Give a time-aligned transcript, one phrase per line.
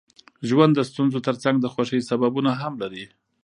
[0.47, 3.05] ژوند د ستونزو ترڅنګ د خوښۍ سببونه هم لري.